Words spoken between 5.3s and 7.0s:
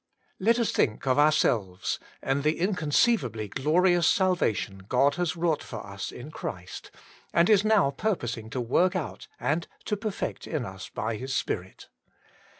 wrought for us in Christ,